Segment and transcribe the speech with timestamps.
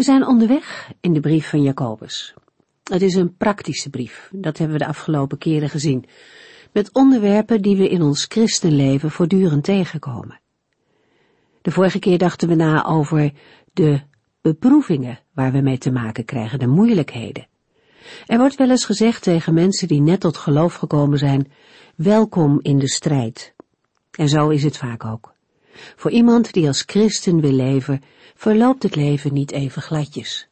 [0.00, 2.34] We zijn onderweg in de brief van Jacobus.
[2.84, 6.04] Het is een praktische brief, dat hebben we de afgelopen keren gezien,
[6.72, 10.40] met onderwerpen die we in ons christenleven voortdurend tegenkomen.
[11.62, 13.32] De vorige keer dachten we na over
[13.72, 14.00] de
[14.40, 17.46] beproevingen waar we mee te maken krijgen, de moeilijkheden.
[18.26, 21.52] Er wordt wel eens gezegd tegen mensen die net tot geloof gekomen zijn,
[21.96, 23.54] welkom in de strijd.
[24.10, 25.34] En zo is het vaak ook.
[25.96, 28.02] Voor iemand die als christen wil leven,
[28.34, 30.48] verloopt het leven niet even gladjes.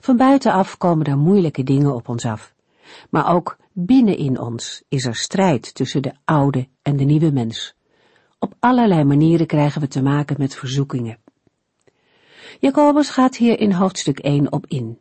[0.00, 2.54] Van buitenaf komen er moeilijke dingen op ons af.
[3.10, 7.74] Maar ook binnenin ons is er strijd tussen de oude en de nieuwe mens.
[8.38, 11.18] Op allerlei manieren krijgen we te maken met verzoekingen.
[12.60, 14.98] Jacobus gaat hier in hoofdstuk 1 op in.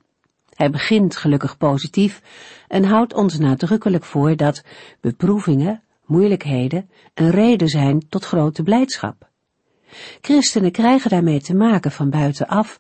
[0.50, 2.22] Hij begint gelukkig positief
[2.67, 4.64] en houdt ons nadrukkelijk voor dat
[5.02, 9.27] beproevingen, moeilijkheden een reden zijn tot grote blijdschap.
[10.22, 12.78] Christenen krijgen daarmee te maken van buitenaf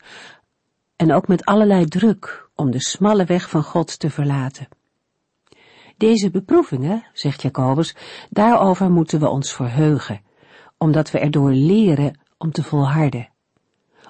[0.95, 4.67] en ook met allerlei druk om de smalle weg van God te verlaten.
[5.97, 7.95] Deze beproevingen, zegt Jacobus,
[8.29, 10.21] daarover moeten we ons verheugen,
[10.77, 13.29] omdat we erdoor leren om te volharden.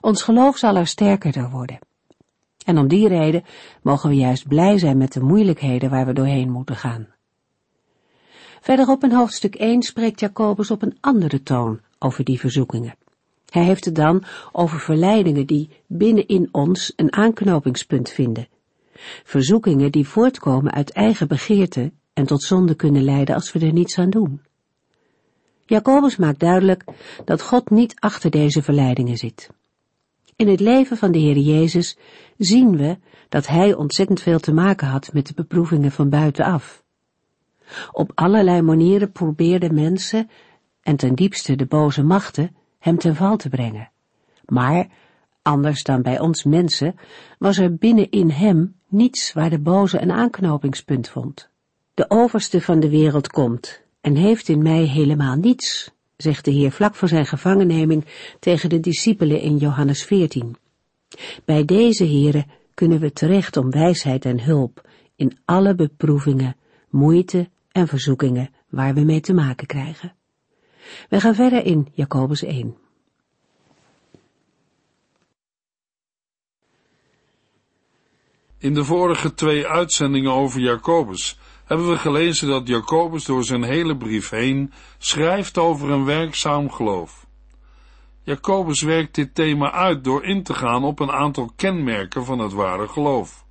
[0.02, 1.80] Ons geloof zal er sterker door worden.
[2.66, 3.44] En om die reden
[3.82, 7.08] mogen we juist blij zijn met de moeilijkheden waar we doorheen moeten gaan.
[8.62, 12.96] Verderop in hoofdstuk 1 spreekt Jacobus op een andere toon over die verzoekingen.
[13.50, 18.48] Hij heeft het dan over verleidingen die binnenin ons een aanknopingspunt vinden.
[19.24, 23.98] Verzoekingen die voortkomen uit eigen begeerte en tot zonde kunnen leiden als we er niets
[23.98, 24.42] aan doen.
[25.66, 26.84] Jacobus maakt duidelijk
[27.26, 29.50] dat God niet achter deze verleidingen zit.
[30.36, 31.98] In het leven van de Heer Jezus
[32.38, 32.98] zien we
[33.30, 36.84] dat Hij ontzettend veel te maken had met de beproevingen van buitenaf.
[37.92, 40.30] Op allerlei manieren probeerden mensen,
[40.88, 43.92] en ten diepste de boze machten, hem ten val te brengen.
[44.46, 44.88] Maar,
[45.42, 46.96] anders dan bij ons mensen,
[47.40, 51.50] was er binnen in hem niets waar de boze een aanknopingspunt vond.
[51.94, 56.72] De overste van de wereld komt en heeft in mij helemaal niets, zegt de Heer
[56.72, 58.06] vlak voor zijn gevangenneming
[58.40, 60.56] tegen de discipelen in Johannes 14.
[61.46, 66.56] Bij deze Heren kunnen we terecht om wijsheid en hulp in alle beproevingen,
[66.90, 70.17] moeite en verzoekingen waar we mee te maken krijgen.
[71.10, 72.78] We gaan verder in Jacobus 1.
[78.60, 83.98] In de vorige twee uitzendingen over Jacobus hebben we gelezen dat Jacobus door zijn hele
[83.98, 87.28] brief heen schrijft over een werkzaam geloof.
[88.24, 92.54] Jacobus werkt dit thema uit door in te gaan op een aantal kenmerken van het
[92.54, 93.46] ware geloof.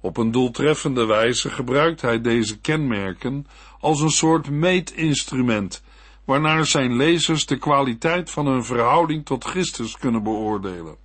[0.00, 3.46] Op een doeltreffende wijze gebruikt hij deze kenmerken
[3.80, 5.82] als een soort meetinstrument,
[6.24, 10.96] waarnaar zijn lezers de kwaliteit van hun verhouding tot Christus kunnen beoordelen.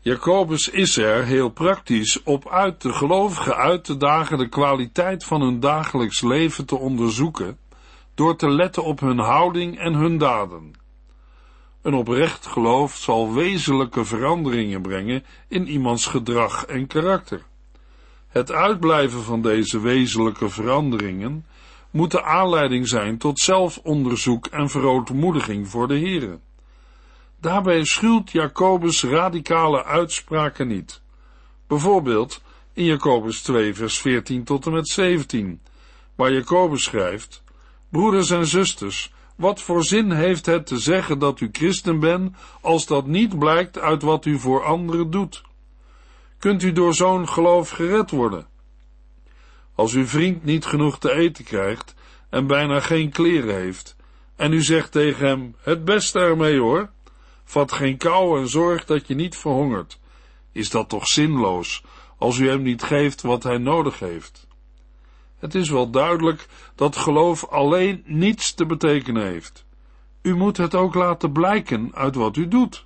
[0.00, 5.40] Jacobus is er heel praktisch op uit de gelovigen uit te dagen de kwaliteit van
[5.40, 7.58] hun dagelijks leven te onderzoeken,
[8.14, 10.72] door te letten op hun houding en hun daden.
[11.82, 17.42] Een oprecht geloof zal wezenlijke veranderingen brengen in iemands gedrag en karakter.
[18.28, 21.46] Het uitblijven van deze wezenlijke veranderingen
[21.94, 26.38] moet de aanleiding zijn tot zelfonderzoek en verootmoediging voor de Here.
[27.40, 31.02] Daarbij schuwt Jacobus radicale uitspraken niet.
[31.66, 35.60] Bijvoorbeeld in Jacobus 2 vers 14 tot en met 17,
[36.14, 37.42] waar Jacobus schrijft,
[37.88, 42.86] Broeders en zusters, wat voor zin heeft het te zeggen dat u christen bent, als
[42.86, 45.42] dat niet blijkt uit wat u voor anderen doet?
[46.38, 48.46] Kunt u door zo'n geloof gered worden?
[49.74, 51.94] Als uw vriend niet genoeg te eten krijgt
[52.30, 53.96] en bijna geen kleren heeft,
[54.36, 56.90] en u zegt tegen hem, het beste ermee hoor,
[57.44, 59.98] vat geen kou en zorg dat je niet verhongert,
[60.52, 61.82] is dat toch zinloos,
[62.18, 64.46] als u hem niet geeft wat hij nodig heeft?
[65.38, 69.64] Het is wel duidelijk dat geloof alleen niets te betekenen heeft.
[70.22, 72.84] U moet het ook laten blijken uit wat u doet.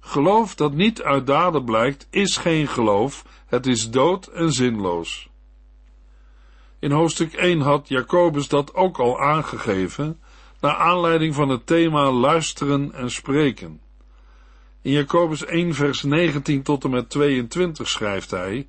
[0.00, 5.27] Geloof dat niet uit daden blijkt, is geen geloof, het is dood en zinloos.
[6.80, 10.20] In hoofdstuk 1 had Jacobus dat ook al aangegeven,
[10.60, 13.80] naar aanleiding van het thema luisteren en spreken.
[14.82, 18.68] In Jacobus 1 vers 19 tot en met 22 schrijft hij,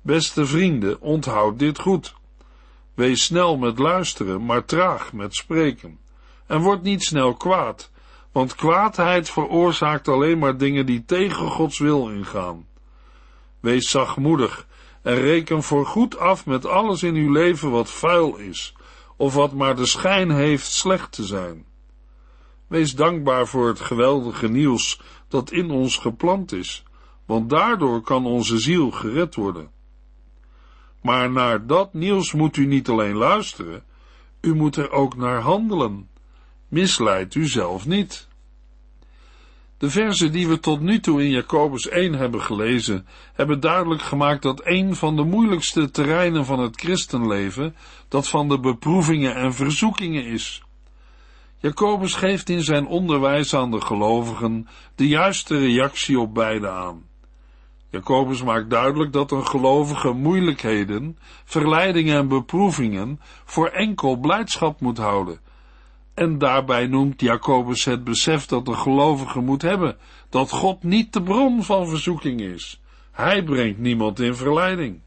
[0.00, 2.14] Beste vrienden, onthoud dit goed.
[2.94, 5.98] Wees snel met luisteren, maar traag met spreken.
[6.46, 7.90] En word niet snel kwaad,
[8.32, 12.66] want kwaadheid veroorzaakt alleen maar dingen die tegen Gods wil ingaan.
[13.60, 14.66] Wees zachtmoedig
[15.08, 18.74] en reken voor goed af met alles in uw leven wat vuil is,
[19.16, 21.66] of wat maar de schijn heeft slecht te zijn.
[22.66, 26.82] Wees dankbaar voor het geweldige nieuws dat in ons geplant is,
[27.26, 29.70] want daardoor kan onze ziel gered worden.
[31.02, 33.84] Maar naar dat nieuws moet u niet alleen luisteren,
[34.40, 36.10] u moet er ook naar handelen.
[36.68, 38.27] Misleid u zelf niet.
[39.78, 44.42] De verzen die we tot nu toe in Jacobus 1 hebben gelezen, hebben duidelijk gemaakt
[44.42, 47.76] dat een van de moeilijkste terreinen van het christenleven
[48.08, 50.62] dat van de beproevingen en verzoekingen is.
[51.58, 57.06] Jacobus geeft in zijn onderwijs aan de gelovigen de juiste reactie op beide aan.
[57.90, 65.40] Jacobus maakt duidelijk dat een gelovige moeilijkheden, verleidingen en beproevingen voor enkel blijdschap moet houden.
[66.18, 69.96] En daarbij noemt Jacobus het besef dat een gelovige moet hebben
[70.28, 72.80] dat God niet de bron van verzoeking is.
[73.10, 75.00] Hij brengt niemand in verleiding.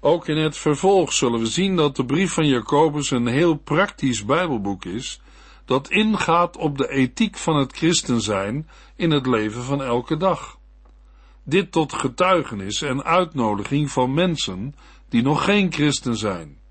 [0.00, 4.24] Ook in het vervolg zullen we zien dat de brief van Jacobus een heel praktisch
[4.24, 5.20] Bijbelboek is,
[5.64, 10.58] dat ingaat op de ethiek van het christen zijn in het leven van elke dag.
[11.44, 14.74] Dit tot getuigenis en uitnodiging van mensen
[15.08, 16.62] die nog geen christen zijn.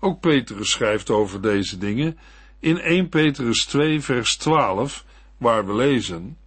[0.00, 2.18] Ook Petrus schrijft over deze dingen
[2.58, 5.04] in 1 Petrus 2 vers 12,
[5.36, 6.38] waar we lezen,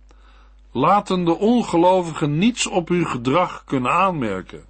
[0.72, 4.66] Laten de ongelovigen niets op uw gedrag kunnen aanmerken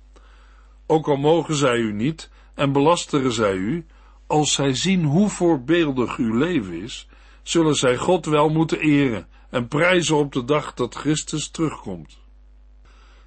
[0.86, 3.86] ook al mogen zij u niet en belasteren zij u,
[4.28, 7.08] als zij zien hoe voorbeeldig uw leven is,
[7.44, 12.18] zullen zij God wel moeten eren en prijzen op de dag dat Christus terugkomt.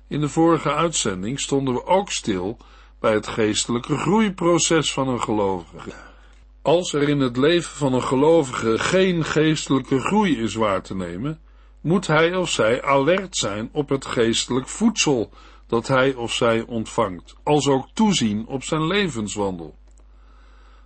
[0.08, 2.56] In de vorige uitzending stonden we ook stil
[3.00, 5.92] bij het geestelijke groeiproces van een gelovige.
[6.62, 11.40] Als er in het leven van een gelovige geen geestelijke groei is waar te nemen,
[11.80, 15.30] moet hij of zij alert zijn op het geestelijk voedsel
[15.66, 19.76] dat hij of zij ontvangt, als ook toezien op zijn levenswandel.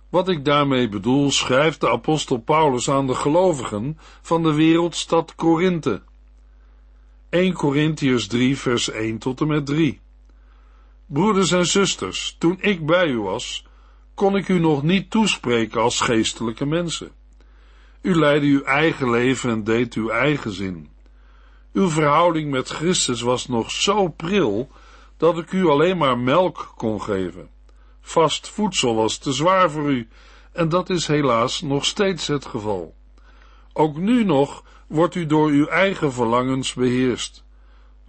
[0.09, 6.01] Wat ik daarmee bedoel, schrijft de apostel Paulus aan de gelovigen van de wereldstad Korinthe.
[7.29, 10.00] 1 Korintiërs 3 vers 1 tot en met 3.
[11.13, 13.65] Broeders en zusters, toen ik bij u was,
[14.13, 17.11] kon ik u nog niet toespreken als geestelijke mensen.
[18.01, 20.89] U leidde uw eigen leven en deed uw eigen zin.
[21.73, 24.71] Uw verhouding met Christus was nog zo pril
[25.17, 27.49] dat ik u alleen maar melk kon geven.
[28.01, 30.07] Vast voedsel was te zwaar voor u,
[30.51, 32.95] en dat is helaas nog steeds het geval.
[33.73, 37.43] Ook nu nog wordt u door uw eigen verlangens beheerst.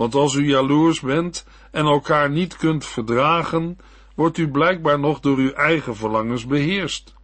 [0.02, 3.78] Want als u jaloers bent en elkaar niet kunt verdragen,
[4.14, 7.14] wordt u blijkbaar nog door uw eigen verlangens beheerst.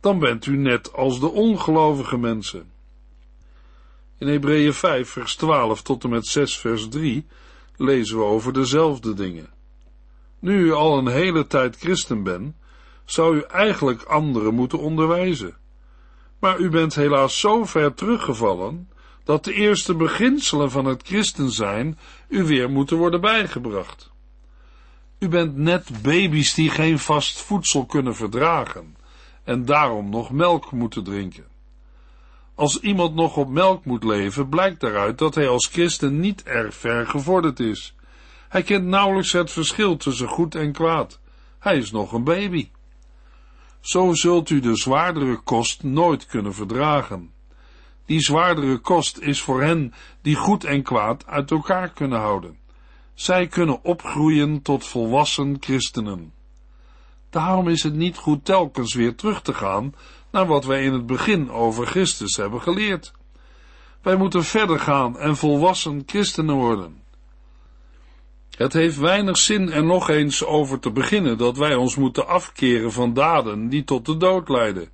[0.00, 2.72] Dan bent u net als de ongelovige mensen.
[4.18, 7.26] In Hebreeën 5, vers 12 tot en met 6, vers 3
[7.76, 9.48] lezen we over dezelfde dingen.
[10.38, 12.54] Nu u al een hele tijd christen bent,
[13.04, 15.56] zou u eigenlijk anderen moeten onderwijzen.
[16.38, 18.88] Maar u bent helaas zo ver teruggevallen,
[19.30, 21.98] dat de eerste beginselen van het christen zijn
[22.28, 24.10] u weer moeten worden bijgebracht.
[25.18, 28.96] U bent net baby's die geen vast voedsel kunnen verdragen
[29.44, 31.46] en daarom nog melk moeten drinken.
[32.54, 36.74] Als iemand nog op melk moet leven, blijkt daaruit dat hij als christen niet erg
[36.74, 37.94] ver gevorderd is.
[38.48, 41.20] Hij kent nauwelijks het verschil tussen goed en kwaad.
[41.58, 42.68] Hij is nog een baby.
[43.80, 47.38] Zo zult u de zwaardere kost nooit kunnen verdragen.
[48.10, 52.58] Die zwaardere kost is voor hen die goed en kwaad uit elkaar kunnen houden.
[53.14, 56.32] Zij kunnen opgroeien tot volwassen christenen.
[57.28, 59.94] Daarom is het niet goed telkens weer terug te gaan
[60.30, 63.12] naar wat wij in het begin over Christus hebben geleerd.
[64.02, 67.02] Wij moeten verder gaan en volwassen christenen worden.
[68.56, 72.92] Het heeft weinig zin er nog eens over te beginnen dat wij ons moeten afkeren
[72.92, 74.88] van daden die tot de dood leiden,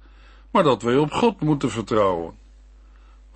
[0.50, 2.44] maar dat wij op God moeten vertrouwen.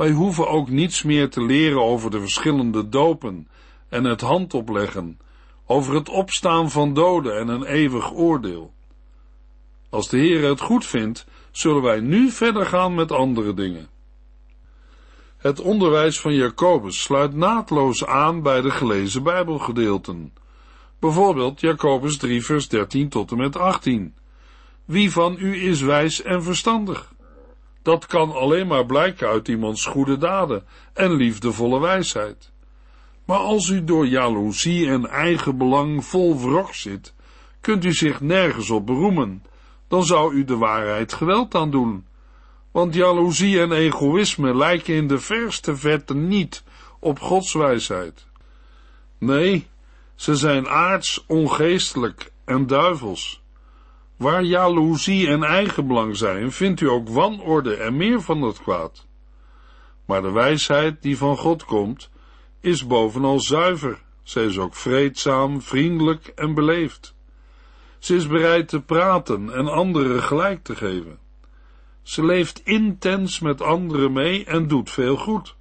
[0.01, 3.49] Wij hoeven ook niets meer te leren over de verschillende dopen
[3.89, 5.19] en het handopleggen,
[5.67, 8.73] over het opstaan van doden en een eeuwig oordeel.
[9.91, 13.89] Als de Heer het goed vindt, zullen wij nu verder gaan met andere dingen.
[15.37, 20.33] Het onderwijs van Jacobus sluit naadloos aan bij de gelezen Bijbelgedeelten.
[20.99, 24.15] Bijvoorbeeld Jacobus 3 vers 13 tot en met 18.
[24.85, 27.13] Wie van u is wijs en verstandig?
[27.83, 32.53] Dat kan alleen maar blijken uit iemands goede daden en liefdevolle wijsheid.
[33.25, 37.15] Maar als u door jaloezie en eigen belang vol wrok zit,
[37.61, 39.43] kunt u zich nergens op beroemen,
[39.89, 42.07] dan zou u de waarheid geweld aandoen.
[42.71, 46.63] Want jaloezie en egoïsme lijken in de verste verte niet
[46.99, 48.27] op Gods wijsheid.
[49.19, 49.67] Nee,
[50.15, 53.43] ze zijn aards, ongeestelijk en duivels.
[54.21, 59.07] Waar jaloezie en eigenbelang zijn, vindt u ook wanorde en meer van dat kwaad.
[60.05, 62.11] Maar de wijsheid die van God komt,
[62.61, 64.03] is bovenal zuiver.
[64.23, 67.15] Zij is ook vreedzaam, vriendelijk en beleefd.
[67.99, 71.19] Ze is bereid te praten en anderen gelijk te geven.
[72.03, 75.57] Ze leeft intens met anderen mee en doet veel goed.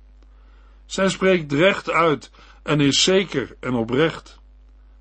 [0.85, 2.31] Zij spreekt recht uit
[2.63, 4.39] en is zeker en oprecht.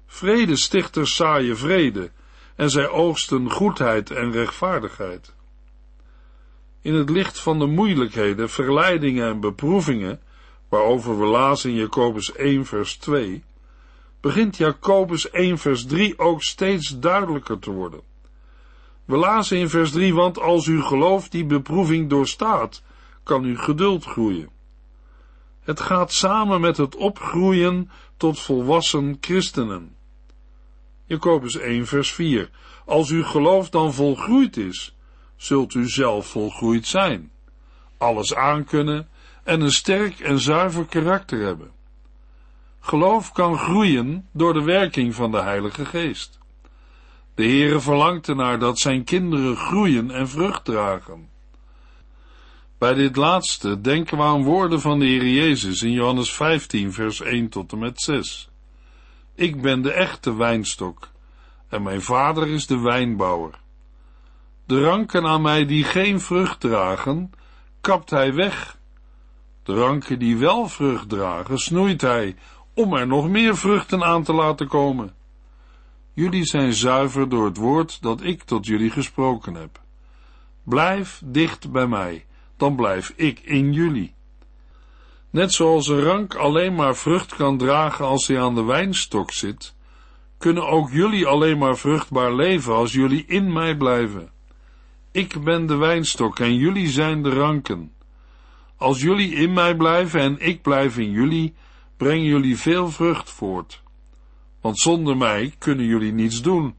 [0.07, 2.11] Vredestichters zaaien vrede
[2.59, 5.35] en zij oogsten goedheid en rechtvaardigheid.
[6.81, 10.21] In het licht van de moeilijkheden, verleidingen en beproevingen,
[10.69, 13.45] waarover we lazen in Jacobus 1 vers 2,
[14.21, 18.01] begint Jacobus 1 vers 3 ook steeds duidelijker te worden.
[19.05, 22.83] We lazen in vers 3, want als uw geloof die beproeving doorstaat,
[23.23, 24.49] kan uw geduld groeien.
[25.61, 29.97] Het gaat samen met het opgroeien tot volwassen christenen.
[31.09, 32.51] Jacobus 1 vers 4.
[32.85, 34.97] Als uw geloof dan volgroeid is,
[35.37, 37.31] zult u zelf volgroeid zijn,
[37.99, 39.09] alles aankunnen
[39.45, 41.71] en een sterk en zuiver karakter hebben.
[42.81, 46.39] Geloof kan groeien door de werking van de Heilige Geest.
[47.35, 51.29] De Heere verlangt ernaar dat zijn kinderen groeien en vrucht dragen.
[52.79, 57.21] Bij dit laatste denken we aan woorden van de Heer Jezus in Johannes 15, vers
[57.21, 58.49] 1 tot en met 6.
[59.39, 61.09] Ik ben de echte wijnstok,
[61.69, 63.61] en mijn vader is de wijnbouwer.
[64.67, 67.31] De ranken aan mij die geen vrucht dragen,
[67.81, 68.79] kapt hij weg.
[69.63, 72.37] De ranken die wel vrucht dragen, snoeit hij,
[72.75, 75.15] om er nog meer vruchten aan te laten komen.
[76.13, 79.81] Jullie zijn zuiver door het woord dat ik tot jullie gesproken heb.
[80.63, 82.27] Blijf dicht bij mij,
[82.57, 84.15] dan blijf ik in jullie.
[85.31, 89.75] Net zoals een rank alleen maar vrucht kan dragen als hij aan de wijnstok zit,
[90.39, 94.31] kunnen ook jullie alleen maar vruchtbaar leven als jullie in mij blijven.
[95.13, 97.93] Ik ben de wijnstok en jullie zijn de ranken.
[98.77, 101.55] Als jullie in mij blijven en ik blijf in jullie,
[101.97, 103.83] brengen jullie veel vrucht voort.
[104.61, 106.75] Want zonder mij kunnen jullie niets doen.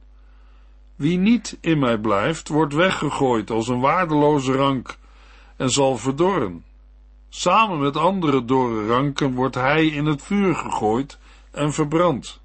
[0.95, 4.97] Wie niet in mij blijft, wordt weggegooid als een waardeloze rank
[5.57, 6.63] en zal verdorren.
[7.29, 11.19] Samen met andere dorre ranken wordt hij in het vuur gegooid
[11.51, 12.41] en verbrand.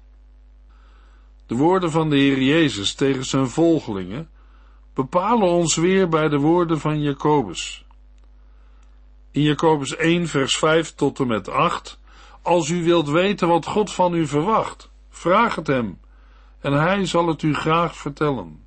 [1.45, 4.29] De woorden van de Heer Jezus tegen zijn volgelingen
[4.93, 7.85] bepalen ons weer bij de woorden van Jacobus.
[9.31, 11.99] In Jacobus 1 vers 5 tot en met 8
[12.41, 15.99] Als u wilt weten wat God van u verwacht, vraag het hem
[16.59, 18.64] en hij zal het u graag vertellen.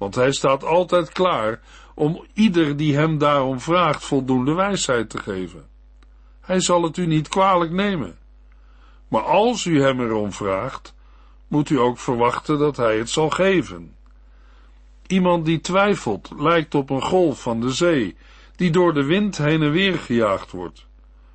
[0.00, 1.60] Want hij staat altijd klaar
[1.94, 5.66] om ieder die hem daarom vraagt voldoende wijsheid te geven.
[6.40, 8.18] Hij zal het u niet kwalijk nemen.
[9.08, 10.94] Maar als u hem erom vraagt,
[11.48, 13.96] moet u ook verwachten dat hij het zal geven.
[15.06, 18.16] Iemand die twijfelt lijkt op een golf van de zee,
[18.56, 20.86] die door de wind heen en weer gejaagd wordt.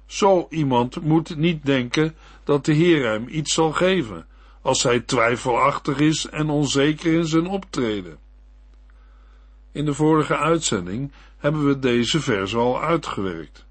[0.05, 4.27] Zo iemand moet niet denken dat de Heer hem iets zal geven,
[4.61, 8.23] als hij twijfelachtig is en onzeker in zijn optreden.
[9.75, 13.65] In de vorige uitzending hebben we deze vers al uitgewerkt.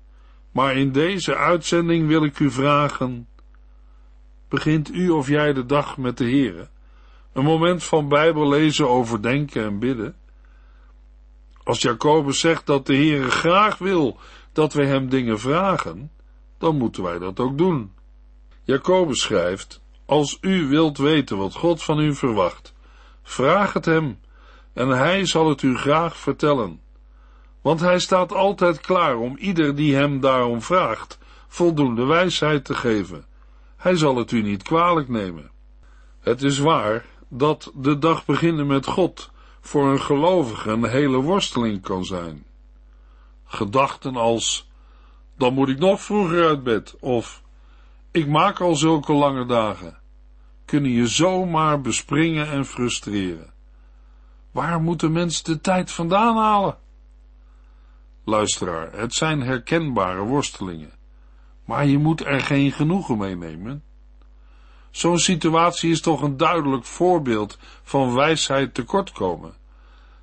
[0.51, 3.29] Maar in deze uitzending wil ik u vragen,
[4.49, 6.69] begint u of jij de dag met de Heere?
[7.33, 10.17] Een moment van Bijbel lezen, overdenken en bidden?
[11.63, 14.19] Als Jacobus zegt dat de Heere graag wil
[14.53, 16.11] dat wij hem dingen vragen,
[16.59, 17.93] dan moeten wij dat ook doen.
[18.63, 22.75] Jacobus schrijft, als u wilt weten wat God van u verwacht,
[23.23, 24.19] vraag het hem
[24.75, 26.81] en hij zal het u graag vertellen.
[27.61, 33.27] Want hij staat altijd klaar om ieder die hem daarom vraagt, voldoende wijsheid te geven.
[33.77, 35.51] Hij zal het u niet kwalijk nemen.
[36.21, 41.83] Het is waar dat de dag beginnen met God voor een gelovige een hele worsteling
[41.83, 42.45] kan zijn.
[43.45, 44.71] Gedachten als,
[45.37, 47.43] dan moet ik nog vroeger uit bed, of,
[48.11, 49.99] ik maak al zulke lange dagen,
[50.65, 53.54] kunnen je zomaar bespringen en frustreren.
[54.55, 56.77] Waar moet de de tijd vandaan halen?
[58.25, 60.93] Luisteraar, het zijn herkenbare worstelingen,
[61.65, 63.83] maar je moet er geen genoegen mee nemen.
[64.91, 69.55] Zo'n situatie is toch een duidelijk voorbeeld van wijsheid tekortkomen.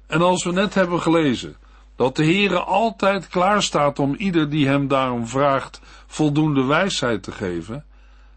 [0.07, 1.55] En als we net hebben gelezen
[1.95, 7.31] dat de Heere altijd klaar staat om ieder die hem daarom vraagt voldoende wijsheid te
[7.31, 7.85] geven,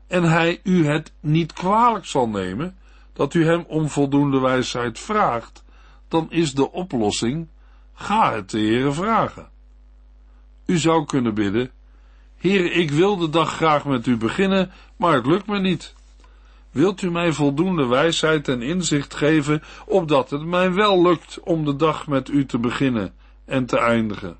[0.06, 2.76] en hij u het niet kwalijk zal nemen
[3.12, 5.63] dat u hem om voldoende wijsheid vraagt,
[6.14, 7.48] dan is de oplossing,
[7.94, 9.50] ga het de Heere vragen.
[10.66, 11.70] U zou kunnen bidden,
[12.36, 15.94] Heer, ik wil de dag graag met u beginnen, maar het lukt me niet.
[16.70, 21.76] Wilt u mij voldoende wijsheid en inzicht geven, opdat het mij wel lukt om de
[21.76, 24.36] dag met u te beginnen en te eindigen?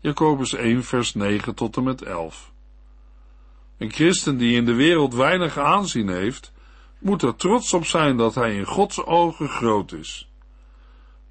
[0.00, 2.52] Jacobus 1, vers 9 tot en met 11.
[3.78, 6.52] Een christen die in de wereld weinig aanzien heeft,
[6.98, 10.28] moet er trots op zijn dat hij in Gods ogen groot is.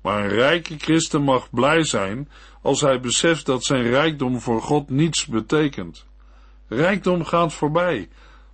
[0.01, 2.29] Maar een rijke christen mag blij zijn
[2.62, 6.05] als hij beseft dat zijn rijkdom voor God niets betekent.
[6.67, 8.10] Rijkdom gaat voorbij,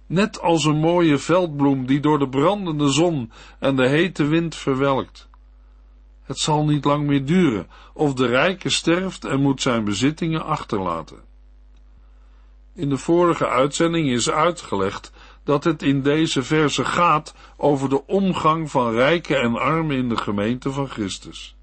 [0.07, 5.29] net als een mooie veldbloem die door de brandende zon en de hete wind verwelkt.
[6.23, 11.19] Het zal niet lang meer duren, of de rijke sterft en moet zijn bezittingen achterlaten.
[12.73, 15.11] In de vorige uitzending is uitgelegd
[15.49, 20.17] dat het in deze verse gaat over de omgang van rijken en armen in de
[20.17, 21.55] gemeente van Christus.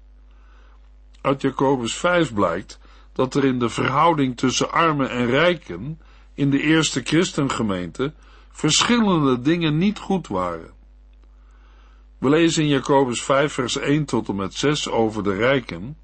[1.21, 2.79] Uit Jacobus 5 blijkt
[3.13, 5.99] dat er in de verhouding tussen armen en rijken
[6.33, 8.13] in de eerste christengemeente
[8.51, 10.71] verschillende dingen niet goed waren.
[12.17, 15.97] We lezen in Jacobus 5 vers 1 tot en met 6 over de rijken.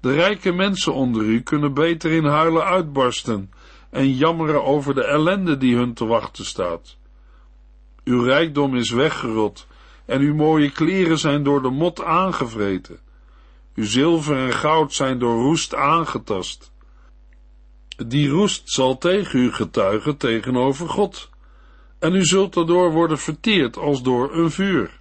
[0.00, 3.50] De rijke mensen onder u kunnen beter in huilen uitbarsten
[3.90, 6.96] en jammeren over de ellende die hun te wachten staat.
[8.04, 9.66] Uw rijkdom is weggerot
[10.04, 12.98] en uw mooie kleren zijn door de mot aangevreten.
[13.74, 16.72] Uw zilver en goud zijn door roest aangetast.
[18.06, 21.30] Die roest zal tegen u getuigen tegenover God,
[21.98, 25.00] en u zult erdoor worden verteerd als door een vuur.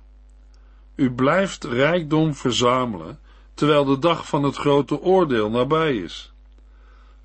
[0.95, 3.19] U blijft rijkdom verzamelen,
[3.53, 6.33] terwijl de dag van het grote oordeel nabij is.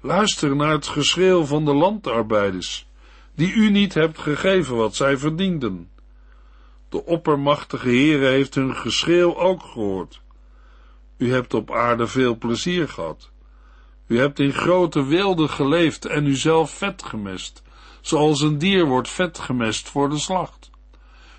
[0.02, 2.86] Luister naar het geschreeuw van de landarbeiders,
[3.34, 5.90] die u niet hebt gegeven wat zij verdienden.
[6.88, 10.20] De oppermachtige Heere heeft hun geschreeuw ook gehoord.
[11.16, 13.30] U hebt op aarde veel plezier gehad.
[14.06, 17.62] U hebt in grote wilde geleefd en u zelf vet gemest,
[18.00, 20.70] zoals een dier wordt vet gemest voor de slacht.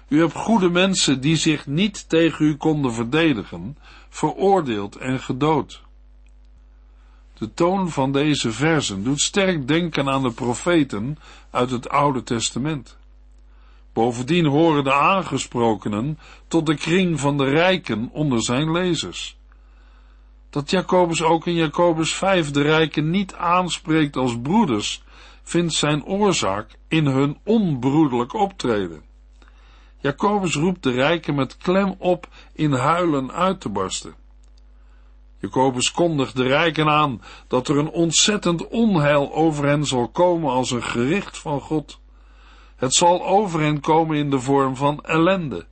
[0.07, 3.77] U hebt goede mensen die zich niet tegen u konden verdedigen,
[4.09, 5.81] veroordeeld en gedood.
[7.41, 11.17] De toon van deze versen doet sterk denken aan de profeten
[11.49, 12.97] uit het Oude Testament.
[13.93, 19.37] Bovendien horen de aangesprokenen tot de kring van de rijken onder zijn lezers.
[20.49, 25.03] Dat Jacobus ook in Jacobus 5 de rijken niet aanspreekt als broeders,
[25.43, 29.01] vindt zijn oorzaak in hun onbroederlijk optreden.
[29.97, 34.20] Jacobus roept de rijken met klem op in huilen uit te barsten.
[35.41, 40.71] Jacobus kondigt de rijken aan dat er een ontzettend onheil over hen zal komen als
[40.71, 41.99] een gericht van God.
[42.75, 45.65] Het zal over hen komen in de vorm van ellende.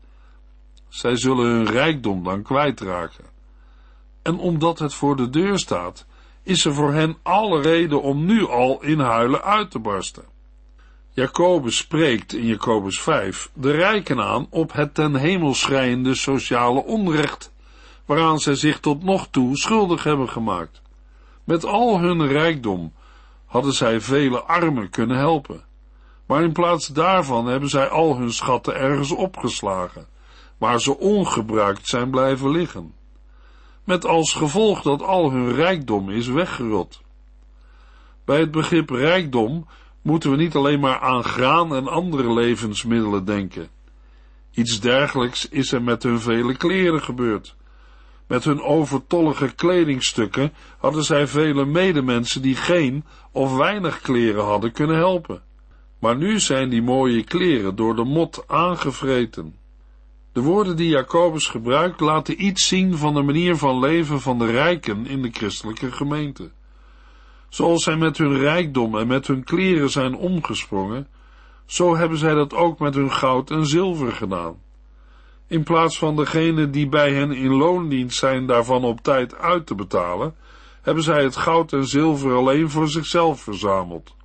[0.88, 3.26] Zij zullen hun rijkdom dan kwijtraken.
[4.22, 6.06] En omdat het voor de deur staat,
[6.44, 10.24] is er voor hen alle reden om nu al in huilen uit te barsten.
[11.10, 17.52] Jacobus spreekt in Jacobus 5 de rijken aan op het ten hemel schrijende sociale onrecht
[18.10, 20.82] waaraan zij zich tot nog toe schuldig hebben gemaakt.
[21.44, 22.94] Met al hun rijkdom
[23.46, 25.64] hadden zij vele armen kunnen helpen,
[26.26, 30.08] maar in plaats daarvan hebben zij al hun schatten ergens opgeslagen,
[30.58, 32.94] waar ze ongebruikt zijn blijven liggen.
[33.84, 37.02] Met als gevolg dat al hun rijkdom is weggerot.
[38.26, 39.68] Bij het begrip rijkdom
[40.02, 43.70] moeten we niet alleen maar aan graan en andere levensmiddelen denken.
[44.52, 47.58] Iets dergelijks is er met hun vele kleren gebeurd.
[48.30, 54.96] Met hun overtollige kledingstukken hadden zij vele medemensen die geen of weinig kleren hadden kunnen
[54.96, 55.42] helpen.
[56.00, 59.56] Maar nu zijn die mooie kleren door de mot aangevreten.
[60.32, 64.46] De woorden die Jacobus gebruikt laten iets zien van de manier van leven van de
[64.46, 66.52] rijken in de christelijke gemeente.
[67.50, 71.08] Zoals zij met hun rijkdom en met hun kleren zijn omgesprongen,
[71.66, 74.56] zo hebben zij dat ook met hun goud en zilver gedaan.
[75.50, 79.76] In plaats van degene die bij hen in loondienst zijn daarvan op tijd uit te
[79.76, 80.36] betalen,
[80.82, 84.16] hebben zij het goud en zilver alleen voor zichzelf verzameld.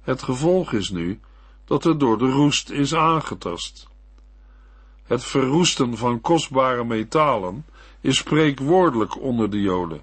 [0.00, 1.20] Het gevolg is nu
[1.64, 3.88] dat het door de roest is aangetast.
[5.04, 7.66] Het verroesten van kostbare metalen
[8.00, 10.02] is spreekwoordelijk onder de Joden.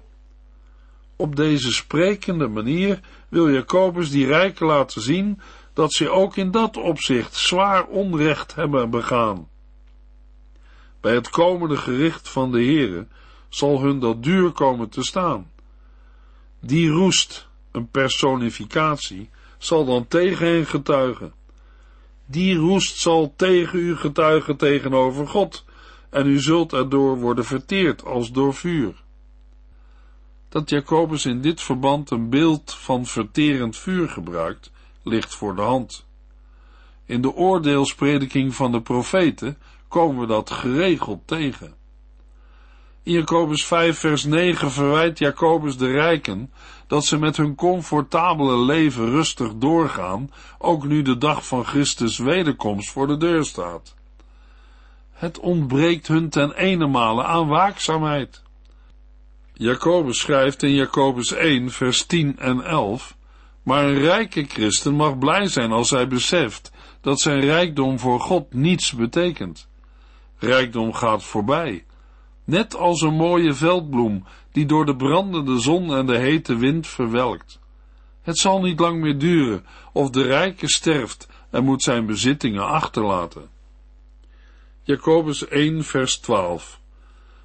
[1.16, 5.40] Op deze sprekende manier wil Jacobus die rijken laten zien
[5.72, 9.48] dat ze ook in dat opzicht zwaar onrecht hebben begaan.
[11.04, 13.06] Bij het komende gericht van de Heere
[13.48, 15.50] zal hun dat duur komen te staan.
[16.60, 21.32] Die roest, een personificatie, zal dan tegen hen getuigen.
[22.26, 25.64] Die roest zal tegen u getuigen tegenover God,
[26.10, 29.02] en u zult erdoor worden verteerd als door vuur.
[30.48, 36.06] Dat Jacobus in dit verband een beeld van verterend vuur gebruikt, ligt voor de hand.
[37.06, 39.58] In de oordeelsprediking van de profeten
[39.94, 41.74] komen we dat geregeld tegen.
[43.02, 46.52] In Jacobus 5 vers 9 verwijt Jacobus de rijken
[46.86, 52.90] dat ze met hun comfortabele leven rustig doorgaan, ook nu de dag van Christus wederkomst
[52.90, 53.94] voor de deur staat.
[55.12, 58.42] Het ontbreekt hun ten ene aan waakzaamheid.
[59.52, 63.16] Jacobus schrijft in Jacobus 1 vers 10 en 11
[63.62, 68.54] maar een rijke christen mag blij zijn als hij beseft dat zijn rijkdom voor God
[68.54, 69.68] niets betekent.
[70.44, 71.84] Rijkdom gaat voorbij,
[72.44, 77.60] net als een mooie veldbloem die door de brandende zon en de hete wind verwelkt.
[78.22, 83.48] Het zal niet lang meer duren of de rijke sterft en moet zijn bezittingen achterlaten.
[84.82, 86.80] Jacobus 1 vers 12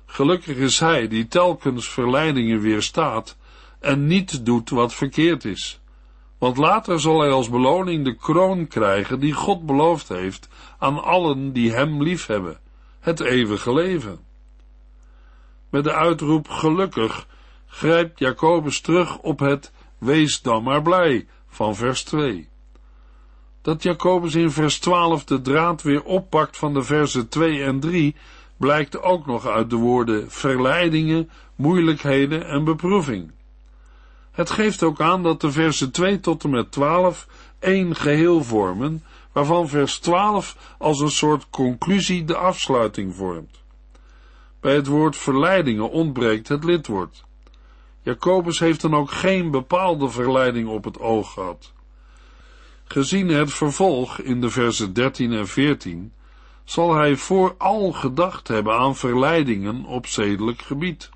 [0.06, 3.38] Gelukkig is hij die telkens verleidingen weerstaat
[3.80, 5.80] en niet doet wat verkeerd is.
[6.38, 11.54] Want later zal hij als beloning de kroon krijgen die God beloofd heeft aan allen
[11.54, 12.60] die hem liefhebben,
[13.10, 14.20] het eeuwige leven.
[15.70, 17.28] Met de uitroep gelukkig
[17.68, 22.50] grijpt Jacobus terug op het wees dan maar blij van vers 2.
[23.62, 28.16] Dat Jacobus in vers 12 de draad weer oppakt van de versen 2 en 3
[28.58, 33.32] blijkt ook nog uit de woorden verleidingen, moeilijkheden en beproeving.
[34.32, 37.28] Het geeft ook aan dat de versen 2 tot en met 12
[37.60, 39.04] één geheel vormen,
[39.40, 43.64] waarvan vers 12 als een soort conclusie de afsluiting vormt.
[44.60, 47.26] Bij het woord verleidingen ontbreekt het lidwoord.
[48.02, 51.74] Jacobus heeft dan ook geen bepaalde verleiding op het oog gehad.
[52.84, 56.14] Gezien het vervolg in de versen 13 en 14,
[56.64, 61.10] zal hij vooral gedacht hebben aan verleidingen op zedelijk gebied.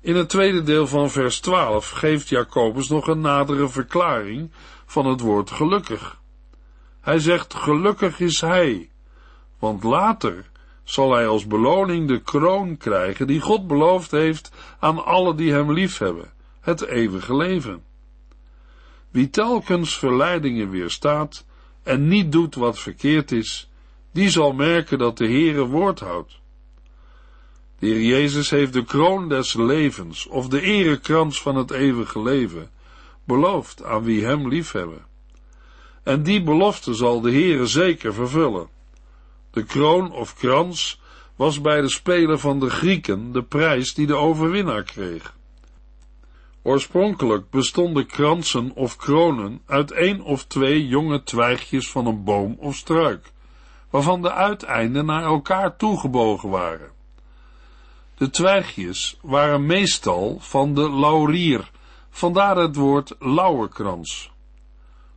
[0.00, 4.50] In het tweede deel van vers 12 geeft Jacobus nog een nadere verklaring
[4.86, 6.19] van het woord gelukkig.
[7.00, 8.90] Hij zegt gelukkig is hij,
[9.58, 10.50] want later
[10.84, 15.72] zal hij als beloning de kroon krijgen die God beloofd heeft aan alle die hem
[15.72, 17.82] liefhebben, het eeuwige leven.
[19.10, 21.44] Wie telkens verleidingen weerstaat
[21.82, 23.70] en niet doet wat verkeerd is,
[24.12, 26.40] die zal merken dat de Heere woord houdt.
[27.78, 32.70] De Heer Jezus heeft de kroon des levens, of de erekrans van het eeuwige leven,
[33.24, 35.09] beloofd aan wie hem liefhebben.
[36.02, 38.68] En die belofte zal de Heere zeker vervullen.
[39.50, 41.00] De kroon of krans
[41.36, 45.34] was bij de speler van de Grieken de prijs die de overwinnaar kreeg.
[46.62, 52.76] Oorspronkelijk bestonden kransen of kronen uit één of twee jonge twijgjes van een boom of
[52.76, 53.32] struik,
[53.90, 56.90] waarvan de uiteinden naar elkaar toegebogen waren.
[58.14, 61.70] De twijgjes waren meestal van de laurier,
[62.10, 64.29] vandaar het woord lauwerkrans.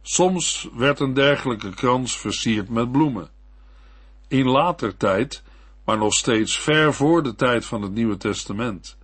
[0.05, 3.29] Soms werd een dergelijke krans versierd met bloemen.
[4.27, 5.43] In later tijd,
[5.85, 8.97] maar nog steeds ver voor de tijd van het Nieuwe Testament,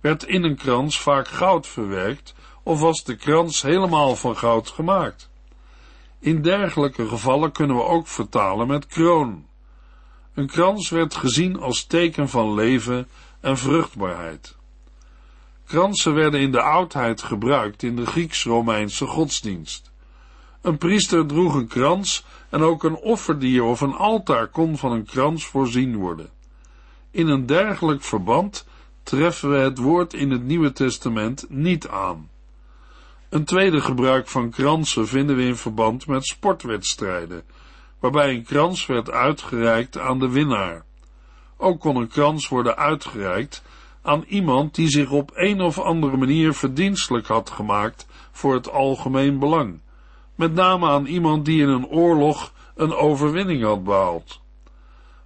[0.00, 5.30] werd in een krans vaak goud verwerkt of was de krans helemaal van goud gemaakt.
[6.18, 9.46] In dergelijke gevallen kunnen we ook vertalen met kroon.
[10.34, 13.08] Een krans werd gezien als teken van leven
[13.40, 14.56] en vruchtbaarheid.
[15.64, 19.85] Kransen werden in de oudheid gebruikt in de Grieks-Romeinse godsdienst.
[20.66, 25.04] Een priester droeg een krans en ook een offerdier of een altaar kon van een
[25.04, 26.30] krans voorzien worden.
[27.10, 28.66] In een dergelijk verband
[29.02, 32.30] treffen we het woord in het Nieuwe Testament niet aan.
[33.28, 37.42] Een tweede gebruik van kransen vinden we in verband met sportwedstrijden,
[37.98, 40.84] waarbij een krans werd uitgereikt aan de winnaar.
[41.56, 43.62] Ook kon een krans worden uitgereikt
[44.02, 49.38] aan iemand die zich op een of andere manier verdienstelijk had gemaakt voor het algemeen
[49.38, 49.80] belang,
[50.36, 54.40] met name aan iemand die in een oorlog een overwinning had behaald.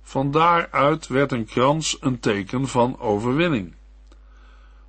[0.02, 3.74] Van daaruit werd een krans een teken van overwinning.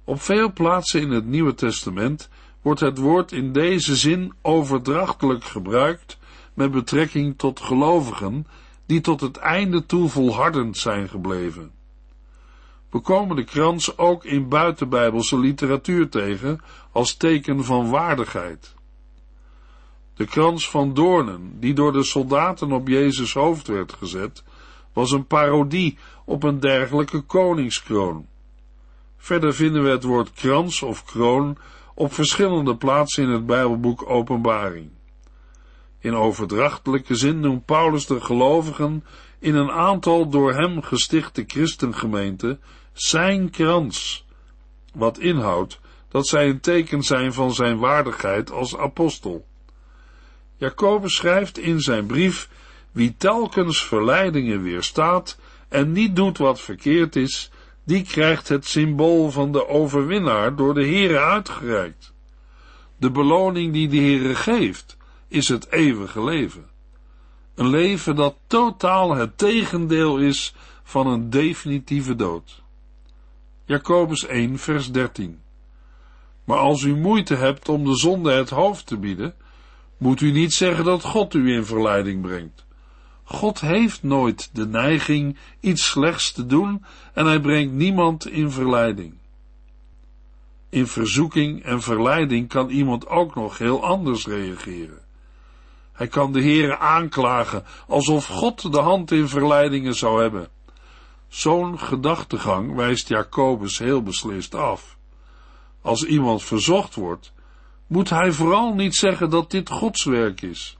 [0.04, 2.30] Op veel plaatsen in het Nieuwe Testament
[2.62, 6.18] wordt het woord in deze zin overdrachtelijk gebruikt
[6.54, 8.48] met betrekking tot gelovigen
[8.86, 11.72] die tot het einde toe volhardend zijn gebleven.
[12.90, 18.76] We komen de krans ook in buitenbijbelse literatuur tegen als teken van waardigheid.
[20.22, 24.44] De krans van doornen, die door de soldaten op Jezus hoofd werd gezet,
[24.94, 28.28] was een parodie op een dergelijke koningskroon.
[29.18, 31.58] Verder vinden we het woord krans of kroon
[31.96, 34.90] op verschillende plaatsen in het Bijbelboek Openbaring.
[36.00, 39.04] In overdrachtelijke zin noemt Paulus de gelovigen
[39.40, 42.60] in een aantal door hem gestichte christengemeenten
[42.94, 44.26] zijn krans,
[44.94, 45.80] wat inhoudt
[46.10, 49.50] dat zij een teken zijn van zijn waardigheid als apostel.
[50.62, 52.50] Jacobus schrijft in zijn brief:
[52.92, 55.38] Wie telkens verleidingen weerstaat
[55.70, 57.52] en niet doet wat verkeerd is,
[57.84, 62.14] die krijgt het symbool van de overwinnaar door de Heere uitgereikt.
[62.98, 64.98] De beloning die de Heere geeft,
[65.28, 66.70] is het eeuwige leven.
[67.56, 72.62] Een leven dat totaal het tegendeel is van een definitieve dood.
[73.66, 75.42] Jacobus 1, vers 13.
[76.44, 79.36] Maar als u moeite hebt om de zonde het hoofd te bieden,
[80.02, 82.66] moet u niet zeggen dat God u in verleiding brengt.
[83.24, 89.14] God heeft nooit de neiging iets slechts te doen en hij brengt niemand in verleiding.
[90.70, 95.00] In verzoeking en verleiding kan iemand ook nog heel anders reageren.
[95.92, 100.48] Hij kan de Heere aanklagen alsof God de hand in verleidingen zou hebben.
[101.28, 104.98] Zo'n gedachtegang wijst Jacobus heel beslist af.
[105.82, 107.34] Als iemand verzocht wordt,
[107.92, 110.78] moet hij vooral niet zeggen dat dit Gods werk is.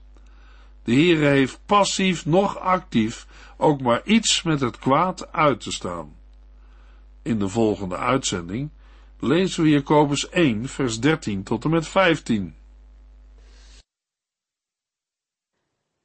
[0.84, 6.16] De Heere heeft passief noch actief ook maar iets met het kwaad uit te staan.
[7.22, 8.70] In de volgende uitzending
[9.18, 12.54] lezen we Jacobus 1, vers 13 tot en met 15.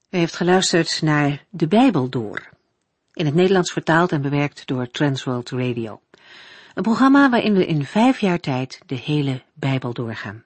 [0.10, 2.50] U heeft geluisterd naar De Bijbel Door,
[3.14, 6.02] in het Nederlands vertaald en bewerkt door Transworld Radio.
[6.74, 10.46] Een programma waarin we in vijf jaar tijd de hele Bijbel doorgaan.